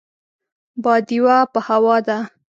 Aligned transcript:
باديوه 0.83 1.37
په 1.53 1.59
هوا 1.67 1.97
ده. 2.07 2.17